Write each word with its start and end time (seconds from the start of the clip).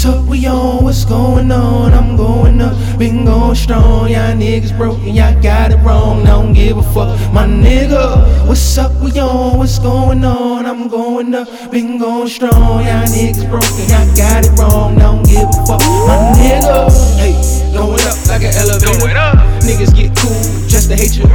What's 0.00 0.16
up, 0.16 0.24
we 0.28 0.46
on? 0.46 0.82
What's 0.82 1.04
going 1.04 1.52
on? 1.52 1.92
I'm 1.92 2.16
going 2.16 2.58
up, 2.62 2.98
been 2.98 3.26
going 3.26 3.54
strong. 3.54 4.08
Y'all 4.08 4.32
niggas 4.32 4.74
broken, 4.74 5.14
y'all 5.14 5.38
got 5.42 5.72
it 5.72 5.76
wrong. 5.84 6.24
Don't 6.24 6.54
give 6.54 6.78
a 6.78 6.82
fuck, 6.82 7.20
my 7.34 7.44
nigga. 7.44 8.48
What's 8.48 8.78
up, 8.78 8.92
we 9.02 9.10
on? 9.20 9.58
What's 9.58 9.78
going 9.78 10.24
on? 10.24 10.64
I'm 10.64 10.88
going 10.88 11.34
up, 11.34 11.48
been 11.70 11.98
going 11.98 12.28
strong. 12.28 12.82
Y'all 12.82 13.04
niggas 13.12 13.44
broken, 13.50 13.92
y'all 13.92 14.16
got 14.16 14.46
it 14.46 14.58
wrong. 14.58 14.96
Don't 14.96 15.22
give 15.26 15.44
a 15.44 15.66
fuck, 15.68 15.84
my 16.08 16.32
nigga. 16.32 16.88
Hey, 17.20 17.36
going 17.76 18.00
up 18.00 18.16
like 18.24 18.40
an 18.40 18.56
elevator. 18.56 19.04
Going 19.04 19.18
up. 19.18 19.36
Niggas 19.60 19.94
get 19.94 20.16
cool 20.16 20.40
just 20.64 20.88
to 20.88 20.96
hate 20.96 21.18
you. 21.18 21.28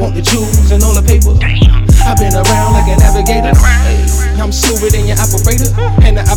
Want 0.00 0.14
the 0.16 0.22
jewels 0.22 0.70
and 0.72 0.82
all 0.82 0.94
the 0.96 1.04
paper. 1.04 1.36
I've 2.08 2.16
been 2.16 2.32
around 2.32 2.72
like 2.72 2.88
a 2.88 2.96
navigator. 2.96 3.52
Hey, 3.52 4.40
I'm 4.40 4.50
smoother 4.50 4.88
than 4.88 5.06
your 5.06 5.20
operator. 5.20 5.68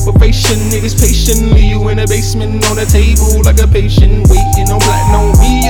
Operation 0.07 0.59
niggas 0.69 0.93
patiently 1.01 1.65
you 1.65 1.89
in 1.89 1.97
the 1.97 2.05
basement 2.05 2.63
on 2.69 2.77
the 2.77 2.85
table 2.85 3.41
like 3.41 3.57
a 3.57 3.67
patient 3.67 4.29
waiting 4.29 4.69
on 4.69 4.79
platinum. 4.79 5.33
Me 5.41 5.65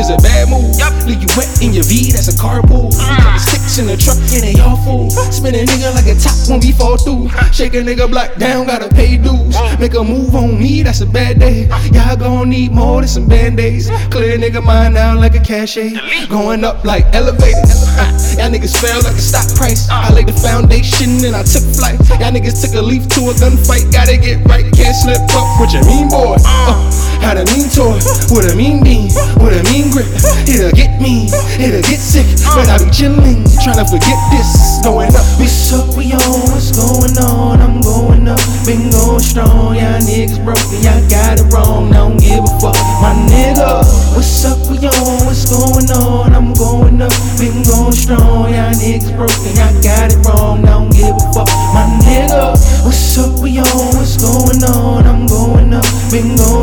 In 3.75 3.87
the 3.87 3.97
truck 3.97 4.15
and 4.31 4.39
they 4.39 4.55
all 4.61 4.77
full. 4.77 5.09
Spin 5.11 5.53
a 5.53 5.65
nigga 5.67 5.91
like 5.91 6.07
a 6.07 6.15
top 6.15 6.31
when 6.47 6.61
we 6.61 6.71
fall 6.71 6.95
through. 6.95 7.27
Shake 7.51 7.73
a 7.73 7.83
nigga 7.83 8.09
block 8.09 8.35
down, 8.35 8.67
gotta 8.67 8.87
pay 8.87 9.17
dues. 9.17 9.51
Make 9.81 9.95
a 9.95 10.03
move 10.03 10.33
on 10.33 10.57
me, 10.57 10.81
that's 10.81 11.01
a 11.01 11.05
bad 11.05 11.39
day. 11.39 11.67
Y'all 11.91 12.15
gon' 12.15 12.49
need 12.49 12.71
more 12.71 13.01
than 13.01 13.09
some 13.09 13.27
band-aids. 13.27 13.89
Clear 14.11 14.37
nigga 14.37 14.63
mind 14.63 14.95
down 14.95 15.19
like 15.19 15.35
a 15.35 15.41
cachet. 15.41 15.91
Going 16.29 16.63
up 16.63 16.85
like 16.85 17.03
elevators. 17.13 17.83
Y'all 18.39 18.47
niggas 18.47 18.79
fell 18.79 19.03
like 19.03 19.19
a 19.19 19.25
stock 19.25 19.51
price. 19.59 19.89
I 19.89 20.13
laid 20.13 20.27
the 20.27 20.39
foundation 20.39 21.19
and 21.27 21.35
I 21.35 21.43
took 21.43 21.67
flight. 21.75 21.99
Y'all 22.15 22.31
niggas 22.31 22.63
took 22.63 22.79
a 22.79 22.81
leaf 22.81 23.09
to 23.19 23.27
a 23.27 23.33
gunfight. 23.35 23.91
Gotta 23.91 24.15
get 24.15 24.39
right, 24.47 24.71
can't 24.71 24.95
slip 24.95 25.19
up 25.35 25.59
with 25.59 25.73
your 25.73 25.83
mean 25.83 26.07
boy. 26.07 26.37
Uh, 26.47 27.14
had 27.25 27.41
a 27.41 27.45
mean 27.57 27.65
toy 27.73 27.97
with 28.29 28.45
a 28.45 28.53
mean 28.53 28.85
beam, 28.85 29.09
with 29.41 29.57
a 29.57 29.65
mean 29.73 29.89
grip. 29.89 30.05
It'll 30.45 30.69
get 30.77 31.01
me, 31.01 31.25
it'll 31.57 31.81
get 31.89 31.97
sick. 31.97 32.29
But 32.53 32.69
I 32.69 32.77
be 32.77 32.93
chillin', 32.93 33.41
tryna 33.65 33.89
forget 33.89 34.13
this. 34.29 34.53
Going 34.85 35.09
up, 35.09 35.25
what's 35.41 35.73
up, 35.73 35.89
we 35.97 36.13
on? 36.13 36.21
What's 36.53 36.69
going 36.77 37.17
on? 37.17 37.57
I'm 37.65 37.81
going 37.81 38.29
up, 38.29 38.37
been 38.69 38.93
going 38.93 39.25
strong. 39.25 39.73
Y'all 39.73 39.97
niggas 40.05 40.37
broken, 40.45 40.77
y'all 40.85 41.01
got 41.09 41.41
it 41.41 41.49
wrong. 41.49 41.89
Don't 41.89 42.21
give 42.21 42.45
a 42.45 42.53
fuck, 42.61 42.77
my 43.01 43.17
nigga. 43.25 43.81
What's 44.13 44.45
up, 44.45 44.61
we 44.69 44.77
on? 44.85 45.25
What's 45.25 45.49
going 45.49 45.89
on? 45.97 46.29
I'm 46.29 46.53
going 46.53 47.01
up, 47.01 47.15
been 47.41 47.65
going 47.65 47.97
strong. 47.97 48.53
Y'all 48.53 48.69
niggas 48.77 49.09
broken, 49.17 49.49
y'all 49.57 49.73
got 49.81 50.13
it 50.13 50.21
wrong. 50.29 50.61
Don't 50.61 50.93
give 50.93 51.17
a 51.17 51.25
fuck, 51.33 51.49
my 51.73 51.89
nigga. 52.05 52.53
What's 52.85 53.17
up, 53.17 53.41
we 53.41 53.57
on? 53.57 53.97
What's 53.97 54.21
going 54.21 54.61
on? 54.61 55.09
I'm 55.09 55.25
going 55.25 55.73
up, 55.73 55.89
been 56.13 56.37
going. 56.37 56.54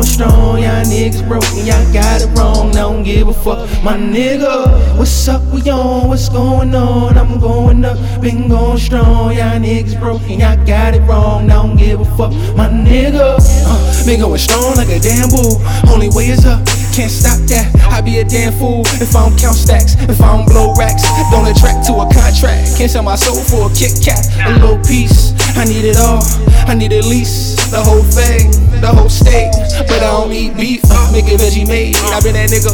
Niggas 0.83 1.27
broken, 1.27 1.65
y'all 1.65 1.93
got 1.93 2.21
it 2.21 2.37
wrong. 2.37 2.69
I 2.71 2.81
Don't 2.81 3.03
give 3.03 3.27
a 3.27 3.33
fuck, 3.33 3.67
my 3.83 3.97
nigga. 3.97 4.97
What's 4.97 5.27
up, 5.27 5.41
we 5.51 5.61
on? 5.69 6.07
What's 6.07 6.29
going 6.29 6.75
on? 6.75 7.17
I'm 7.17 7.39
going 7.39 7.83
up, 7.83 7.97
been 8.21 8.47
going 8.49 8.77
strong. 8.77 9.33
Y'all 9.33 9.59
niggas 9.59 9.99
broken, 9.99 10.39
y'all 10.39 10.63
got 10.65 10.93
it 10.93 11.01
wrong. 11.01 11.49
I 11.49 11.55
Don't 11.55 11.75
give 11.77 12.01
a 12.01 12.05
fuck, 12.17 12.31
my 12.55 12.69
nigga. 12.69 13.37
Uh, 13.39 14.05
been 14.05 14.19
going 14.19 14.37
strong 14.37 14.75
like 14.75 14.89
a 14.89 14.99
damn 14.99 15.29
bull. 15.29 15.61
Only 15.91 16.09
way 16.09 16.27
is 16.27 16.45
up. 16.45 16.61
Can't 16.93 17.09
stop 17.09 17.41
that, 17.49 17.73
I 17.89 18.01
be 18.01 18.19
a 18.19 18.23
damn 18.23 18.53
fool 18.53 18.85
if 19.01 19.15
I 19.15 19.25
don't 19.25 19.33
count 19.33 19.57
stacks, 19.57 19.97
if 19.97 20.21
I 20.21 20.37
don't 20.37 20.45
blow 20.45 20.75
racks. 20.77 21.01
Don't 21.33 21.49
attract 21.49 21.89
to 21.89 21.93
a 21.93 22.05
contract, 22.05 22.77
can't 22.77 22.91
sell 22.91 23.01
my 23.01 23.15
soul 23.15 23.41
for 23.41 23.65
a 23.65 23.73
Kit 23.73 23.97
Kat, 23.97 24.21
a 24.45 24.53
little 24.61 24.77
piece. 24.85 25.33
I 25.57 25.65
need 25.65 25.89
it 25.89 25.97
all, 25.97 26.21
I 26.69 26.77
need 26.77 26.93
at 26.93 27.05
least 27.05 27.57
the 27.73 27.81
whole 27.81 28.05
thing, 28.05 28.53
don't 30.13 30.31
eat 30.31 30.55
beef, 30.55 30.81
uh, 30.91 31.09
make 31.11 31.25
it 31.25 31.41
veggie 31.41 31.67
made. 31.67 31.95
I 32.13 32.21
been 32.21 32.37
that 32.37 32.53
nigga, 32.53 32.69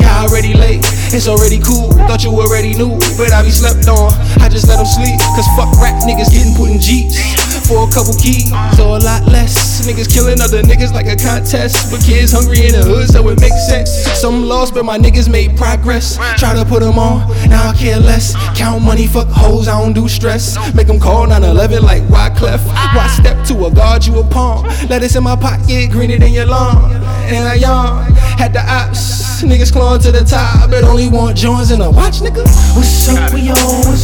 yeah, 0.00 0.20
already 0.28 0.52
late. 0.52 0.84
It's 1.16 1.28
already 1.28 1.58
cool, 1.58 1.88
thought 2.04 2.22
you 2.24 2.30
already 2.30 2.74
knew, 2.74 3.00
but 3.16 3.32
I 3.32 3.42
be 3.42 3.50
slept 3.50 3.88
on. 3.88 4.12
I 4.44 4.48
just 4.52 4.68
let 4.68 4.76
them 4.76 4.86
sleep, 4.86 5.16
cause 5.32 5.48
fuck 5.56 5.72
rap 5.80 5.96
niggas 6.04 6.28
getting 6.28 6.52
put 6.54 6.68
in 6.68 6.78
Jeeps 6.78 7.33
for 7.64 7.88
a 7.88 7.90
couple 7.90 8.14
keys, 8.14 8.52
or 8.78 8.96
a 8.96 9.00
lot 9.00 9.24
less. 9.26 9.86
Niggas 9.86 10.12
killing 10.12 10.40
other 10.40 10.62
niggas 10.62 10.92
like 10.92 11.06
a 11.06 11.16
contest, 11.16 11.90
but 11.90 12.00
kids 12.04 12.32
hungry 12.32 12.66
in 12.66 12.72
the 12.72 12.84
hood, 12.84 13.08
so 13.08 13.26
it 13.28 13.40
makes 13.40 13.66
sense. 13.66 13.90
Some 14.20 14.44
lost, 14.44 14.74
but 14.74 14.84
my 14.84 14.98
niggas 14.98 15.28
made 15.28 15.56
progress. 15.56 16.16
Try 16.38 16.54
to 16.54 16.64
put 16.64 16.80
them 16.80 16.98
on, 16.98 17.28
now 17.48 17.70
I 17.70 17.74
care 17.74 17.98
less. 17.98 18.34
Count 18.56 18.82
money, 18.82 19.06
fuck 19.06 19.28
hoes, 19.28 19.68
I 19.68 19.80
don't 19.80 19.92
do 19.92 20.08
stress. 20.08 20.56
Make 20.74 20.86
them 20.86 21.00
call 21.00 21.26
911 21.26 21.82
like 21.82 22.02
Wyclef. 22.04 22.64
Why 22.94 23.06
step 23.08 23.46
to 23.48 23.66
a 23.66 23.70
guard 23.70 24.04
you 24.04 24.18
a 24.20 24.24
pawn? 24.24 24.64
Lettuce 24.88 25.16
in 25.16 25.24
my 25.24 25.36
pocket, 25.36 25.90
greener 25.90 26.18
than 26.18 26.32
your 26.32 26.46
lawn. 26.46 26.92
And 27.32 27.48
I 27.48 27.54
yawn, 27.54 28.12
had 28.12 28.52
the 28.52 28.60
ops. 28.60 29.42
Niggas 29.42 29.72
clawing 29.72 30.00
to 30.00 30.12
the 30.12 30.24
top, 30.24 30.70
but 30.70 30.84
only 30.84 31.08
want 31.08 31.36
joints 31.36 31.70
and 31.70 31.82
a 31.82 31.90
watch, 31.90 32.20
nigga. 32.20 32.44
What's 32.76 33.08
up, 33.08 33.32
we 33.34 33.50
on? 33.50 33.84
What's 33.88 34.03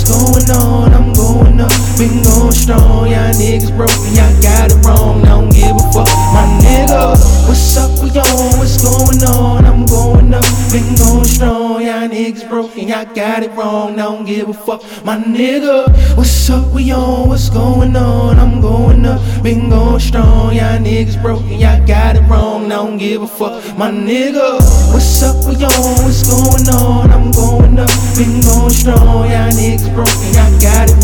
strong. 2.71 3.11
Y'all 3.11 3.33
niggas 3.35 3.77
broken, 3.77 4.15
y'all 4.15 4.43
got 4.43 4.71
it 4.71 4.85
wrong. 4.87 5.25
I 5.25 5.29
don't 5.29 5.51
give 5.51 5.75
a 5.75 5.85
fuck, 5.93 6.09
my 6.35 6.47
nigga. 6.63 7.19
What's 7.49 7.77
up, 7.77 7.91
we 8.03 8.11
on? 8.19 8.59
What's 8.59 8.83
going 8.83 9.23
on? 9.25 9.65
I'm 9.65 9.87
going 9.87 10.33
up, 10.33 10.45
been 10.71 10.95
going 10.95 11.25
strong. 11.25 11.83
Y'all 11.83 12.09
niggas 12.09 12.49
broken, 12.49 12.89
y'all 12.89 13.05
got 13.15 13.43
it 13.43 13.51
wrong. 13.53 13.95
I 13.99 14.05
don't 14.05 14.25
give 14.25 14.49
a 14.49 14.55
fuck, 14.55 14.83
my 15.05 15.17
nigga. 15.19 15.89
What's 16.17 16.51
up, 16.51 16.73
we 16.73 16.93
on? 16.93 17.29
What's 17.29 17.51
going 17.51 17.97
on? 17.97 18.39
I'm 18.39 18.61
going 18.61 19.05
up, 19.05 19.21
been 19.43 19.69
going 19.71 20.01
strong. 20.01 20.55
Y'all 20.55 20.79
niggas 20.79 21.21
broken, 21.21 21.59
y'all 21.59 21.85
got 21.87 22.17
it 22.17 22.23
wrong. 22.31 22.67
I 22.67 22.77
don't 22.77 22.99
give 22.99 23.23
a 23.23 23.27
fuck, 23.27 23.65
my 23.77 23.91
nigga. 23.91 24.61
What's 24.93 25.23
up, 25.23 25.37
we 25.47 25.57
on? 25.65 26.05
What's 26.05 26.23
going 26.23 26.69
on? 26.69 27.11
I'm 27.11 27.33
going 27.33 27.79
up, 27.79 27.91
been 28.17 28.41
going 28.43 28.71
strong. 28.71 29.29
Y'all 29.31 29.51
niggas 29.51 29.93
broken, 29.95 30.29
y'all 30.35 30.61
got 30.61 30.89
it 30.89 31.00